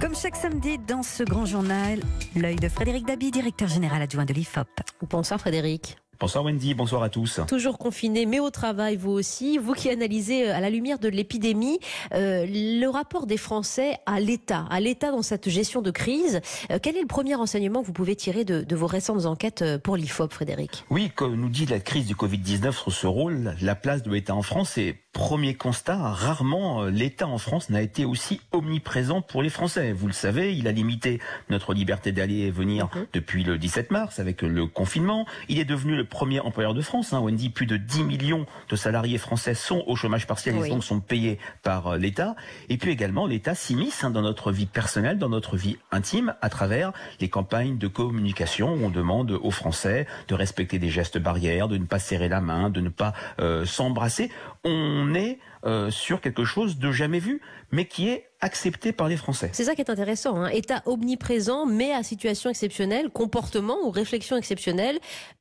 [0.00, 1.98] Comme chaque samedi dans ce grand journal,
[2.36, 4.68] l'œil de Frédéric Dabi, directeur général adjoint de l'IFOP.
[5.10, 5.96] Bonsoir Frédéric.
[6.20, 7.38] Bonsoir Wendy, bonsoir à tous.
[7.46, 9.56] Toujours confiné, mais au travail, vous aussi.
[9.56, 11.78] Vous qui analysez euh, à la lumière de l'épidémie
[12.12, 16.40] euh, le rapport des Français à l'État, à l'État dans cette gestion de crise.
[16.72, 19.64] Euh, quel est le premier enseignement que vous pouvez tirer de, de vos récentes enquêtes
[19.84, 20.84] pour l'IFOP, Frédéric?
[20.90, 24.34] Oui, comme nous dit la crise du Covid-19 sur ce rôle, la place de l'État
[24.34, 29.50] en France est premier constat, rarement l'État en France n'a été aussi omniprésent pour les
[29.50, 29.92] Français.
[29.92, 33.06] Vous le savez, il a limité notre liberté d'aller et venir Mhm.
[33.12, 35.26] depuis le 17 mars avec le confinement.
[35.48, 37.12] Il est devenu le premier employeur de France.
[37.12, 37.20] Hein.
[37.20, 40.66] Wendy, plus de 10 millions de salariés français sont au chômage partiel Oui.
[40.66, 42.34] et donc sont payés par euh, l'État.
[42.68, 46.48] Et puis également, l'État s'immisce hein, dans notre vie personnelle, dans notre vie intime, à
[46.48, 51.68] travers les campagnes de communication où on demande aux Français de respecter des gestes barrières,
[51.68, 54.30] de ne pas serrer la main, de ne pas euh, s'embrasser.
[54.64, 57.40] On est euh, sur quelque chose de jamais vu,
[57.72, 59.50] mais qui est accepté par les Français.
[59.52, 60.36] C'est ça qui est intéressant.
[60.36, 60.48] Hein.
[60.50, 64.98] État omniprésent, mais à situation exceptionnelle, comportement ou réflexion exceptionnelle.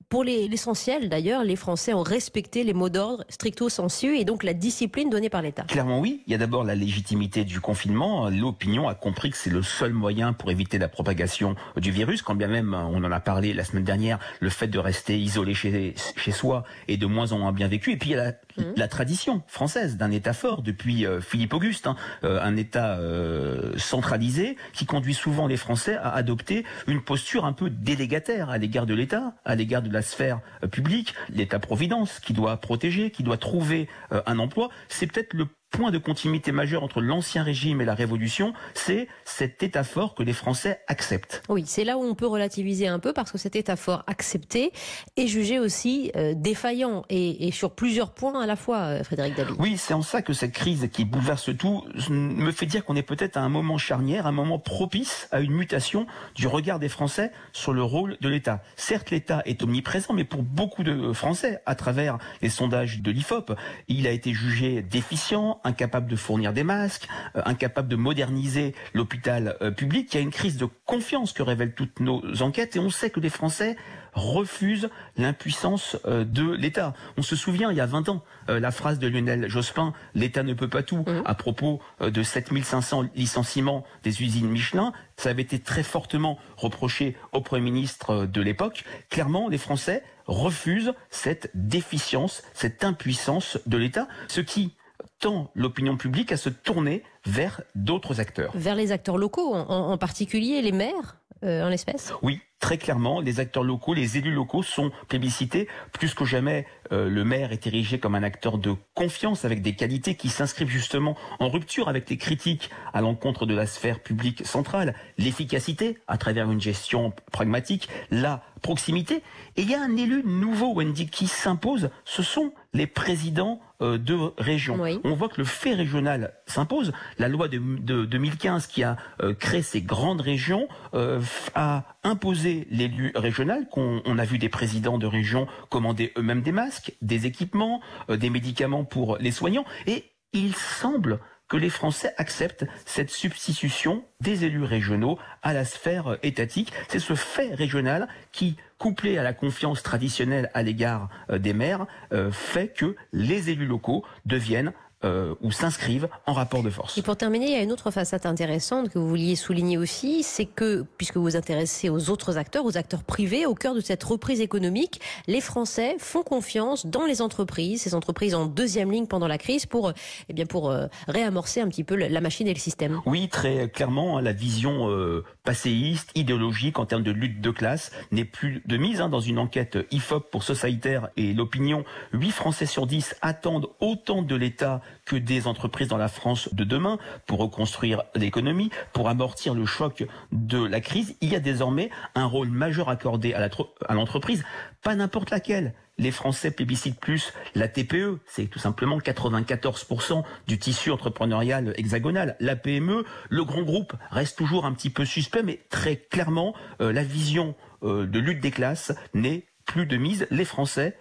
[0.10, 4.44] Pour les- l'essentiel, d'ailleurs, les Français ont respecté les mots d'ordre stricto sensu et donc
[4.44, 5.64] la discipline donnée par l'État.
[5.64, 8.30] Clairement oui, il y a d'abord la légitimité du confinement.
[8.30, 12.36] L'opinion a compris que c'est le seul moyen pour éviter la propagation du virus, quand
[12.36, 15.94] bien même, on en a parlé la semaine dernière, le fait de rester isolé chez,
[16.16, 17.92] chez soi est de moins en moins bien vécu.
[17.92, 18.74] Et puis il y a la, Mhm.
[18.78, 23.78] la tradition française d'un État fort depuis euh, Philippe Auguste, hein, euh, un État euh,
[23.78, 28.86] centralisé qui conduit souvent les Français à adopter une posture un peu délégataire à l'égard
[28.88, 33.38] de l'État, à l'égard de la sphère euh, publique, l'État-providence qui doit protéger, qui doit
[33.38, 34.70] trouver euh, un emploi.
[34.90, 39.62] C'est peut-être le point de continuité majeur entre l'ancien régime et la révolution, c'est cet
[39.64, 41.44] État fort que les Français acceptent.
[41.50, 44.72] Oui, c'est là où on peut relativiser un peu parce que cet État fort accepté
[45.18, 49.36] est jugé aussi euh, défaillant et, et sur plusieurs points à la fois, euh, Frédéric
[49.36, 49.54] Dabi.
[49.60, 53.04] Oui, c'est en ça que cette crise qui bouleverse tout me fait dire qu'on est
[53.04, 57.32] peut-être à un moment charnière, un moment propice à une mutation du regard des Français
[57.54, 58.62] sur le rôle de l'État.
[58.76, 63.54] Certes, l'État est omniprésent, mais pour beaucoup de Français, à travers les sondages de l'IFOP,
[63.88, 69.56] il a été jugé déficient, incapable de fournir des masques, euh, incapable de moderniser l'hôpital
[69.62, 70.14] euh, public.
[70.14, 73.10] Il y a une crise de confiance que révèlent toutes nos enquêtes et on sait
[73.10, 73.76] que les Français
[74.14, 76.94] refusent l'impuissance euh, de l'État.
[77.18, 80.44] On se souvient, il y a 20 ans, euh, la phrase de Lionel Jospin, l'État
[80.44, 81.22] ne peut pas tout, Mhm.
[81.26, 84.92] à propos euh, de 7500 licenciements des usines Michelin.
[85.18, 88.84] Ça avait été très fortement reproché au Premier ministre de l'époque.
[89.10, 94.74] Clairement, les Français refusent cette déficience, cette impuissance de l'État, ce qui
[95.20, 98.52] tend l'opinion publique à se tourner vers d'autres acteurs.
[98.56, 102.14] Vers les acteurs locaux, en, en particulier les maires, euh, en l'espèce?
[102.24, 105.68] Oui, très clairement, les acteurs locaux, les élus locaux sont plébiscités.
[105.92, 109.76] Plus que jamais, euh, le maire est érigé comme un acteur de confiance avec des
[109.76, 114.48] qualités qui s'inscrivent justement en rupture avec les critiques à l'encontre de la sphère publique
[114.48, 114.96] centrale.
[115.20, 119.24] L'efficacité à travers une gestion pragmatique, la proximité.
[119.56, 121.90] Et il y a un élu nouveau, Wendy, qui s'impose.
[122.04, 124.76] Ce sont les présidents euh, de région.
[124.78, 125.00] Oui.
[125.06, 126.92] On voit que le fait régional s'impose.
[127.18, 131.22] La loi de, de 2015 qui a euh, créé ces grandes régions euh,
[131.56, 133.70] a imposé l'élu régional.
[133.70, 137.80] Qu'on on a vu des présidents de région commander eux-mêmes des masques, des équipements,
[138.10, 139.66] euh, des médicaments pour les soignants.
[139.86, 146.18] Et il semble que les Français acceptent cette substitution des élus régionaux à la sphère
[146.24, 146.74] étatique.
[146.88, 151.88] C'est ce fait régional qui, couplé à la confiance traditionnelle à l'égard euh, des maires,
[152.14, 156.98] euh, fait que les élus locaux deviennent euh, ou s'inscrivent en rapport de force.
[156.98, 160.24] Et pour terminer, il y a une autre facette intéressante que vous vouliez souligner aussi,
[160.24, 163.82] c'est que, puisque vous vous intéressez aux autres acteurs, aux acteurs privés, au cœur de
[163.82, 169.06] cette reprise économique, les Français font confiance dans les entreprises, ces entreprises en deuxième ligne
[169.06, 169.94] pendant la crise, pour,
[170.30, 173.00] eh bien, pour euh, réamorcer un petit peu la machine et le système.
[173.06, 177.92] Oui, très clairement, hein, la vision euh, passéiste, idéologique en termes de lutte de classe
[178.12, 179.02] n'est plus de mise.
[179.02, 179.10] hein.
[179.10, 181.84] Dans une enquête IFOP pour Sociétaire et l'opinion,
[182.14, 186.64] 8 Français sur 10 attendent autant de l'État que des entreprises dans la France de
[186.64, 191.16] demain pour reconstruire l'économie, pour amortir le choc de la crise.
[191.22, 194.44] Il y a désormais un rôle majeur accordé à l'entreprise,
[194.84, 195.74] pas n'importe laquelle.
[196.00, 202.36] Les Français plébiscitent plus la TPE, c'est tout simplement 94% du tissu entrepreneurial hexagonal.
[202.40, 206.94] La PME, le grand groupe reste toujours un petit peu suspect, mais très clairement, euh,
[206.94, 210.28] la vision euh, de lutte des classes n'est plus de mise.
[210.30, 210.98] Les Français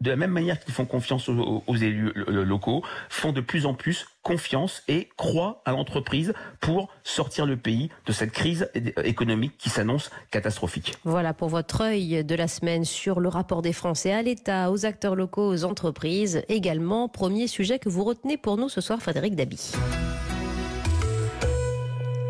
[0.00, 3.74] de la même manière qu'ils font confiance aux, élus lo- locaux, font de plus en
[3.74, 8.70] plus confiance et croient à l'entreprise pour sortir le pays de cette crise
[9.04, 10.94] économique qui s'annonce catastrophique.
[11.04, 14.84] Voilà pour votre œil de la semaine sur le rapport des Français à l'État, aux
[14.86, 16.42] acteurs locaux, aux entreprises.
[16.48, 19.72] Également, premier sujet que vous retenez pour nous ce soir, Frédéric Dabi.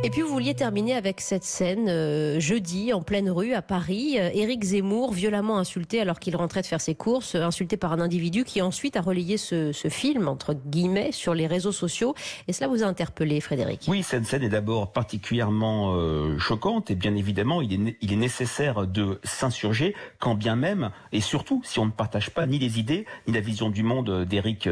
[0.04, 4.14] Et puis vous vouliez terminer avec cette scène euh, jeudi en pleine rue à Paris.
[4.16, 7.92] Euh, Éric Zemmour violemment insulté alors qu'il rentrait de faire ses courses, euh, insulté par
[7.92, 12.14] un individu qui ensuite a relayé ce, ce, film entre guillemets sur les réseaux sociaux.
[12.46, 13.86] Et cela vous a interpellé, Frédéric?
[13.88, 18.16] Oui, cette scène est d'abord particulièrement euh, choquante et bien évidemment il est, il est
[18.16, 22.78] nécessaire de s'insurger quand bien même et surtout si on ne partage pas ni les
[22.78, 24.68] idées ni la vision du monde d'Éric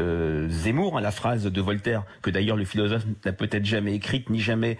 [0.47, 0.97] Zemmour.
[0.97, 4.77] Hein, la phrase de Voltaire que d'ailleurs le philosophe n'a peut-être jamais écrite ni jamais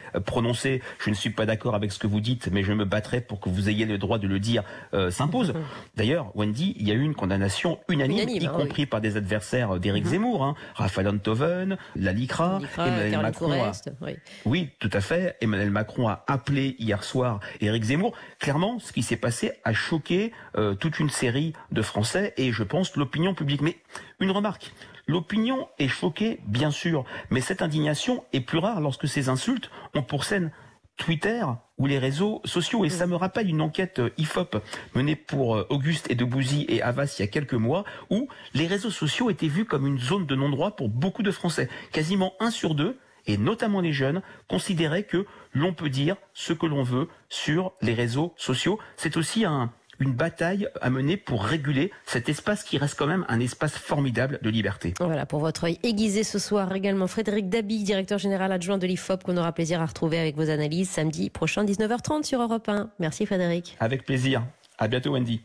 [0.99, 3.39] je ne suis pas d'accord avec ce que vous dites, mais je me battrai pour
[3.39, 4.63] que vous ayez le droit de le dire,
[4.93, 5.53] euh, s'impose.
[5.53, 5.63] Mhm.
[5.95, 9.79] D'ailleurs, Wendy, il y a eu une condamnation unanime, y hein, compris par des adversaires
[9.79, 10.11] d'Éric mhm.
[10.11, 10.55] Zemmour, hein.
[10.75, 13.51] Raphaël Antoven, la LICRA, Emmanuel Macron.
[13.51, 13.71] A...
[14.01, 14.15] Oui.
[14.45, 15.37] oui, tout à fait.
[15.41, 18.13] Emmanuel Macron a appelé hier soir Éric Zemmour.
[18.39, 22.63] Clairement, ce qui s'est passé a choqué euh, toute une série de Français et je
[22.63, 23.61] pense l'opinion publique.
[23.61, 23.77] Mais
[24.19, 24.71] une remarque.
[25.07, 30.03] L'opinion est choquée, bien sûr, mais cette indignation est plus rare lorsque ces insultes ont
[30.03, 30.51] pour scène
[30.97, 31.43] Twitter
[31.77, 32.83] ou les réseaux sociaux.
[32.83, 34.57] Et ça me rappelle une enquête euh, IFOP
[34.95, 38.67] menée pour euh, Auguste et Debouzy et Havas il y a quelques mois où les
[38.67, 41.69] réseaux sociaux étaient vus comme une zone de non-droit pour beaucoup de Français.
[41.91, 46.65] Quasiment un sur deux et notamment les jeunes, considéraient que l'on peut dire ce que
[46.65, 48.79] l'on veut sur les réseaux sociaux.
[48.95, 53.25] C'est aussi un, une bataille à mener pour réguler cet espace qui reste quand même
[53.29, 54.93] un espace formidable de liberté.
[54.99, 59.23] Voilà, pour votre œil aiguisé ce soir également, Frédéric Dabi, directeur général adjoint de l'IFOP,
[59.23, 62.89] qu'on aura plaisir à retrouver avec vos analyses samedi prochain, 19h30 sur Europe 1.
[62.99, 63.75] Merci Frédéric.
[63.79, 64.43] Avec plaisir.
[64.77, 65.35] À bientôt Wendy.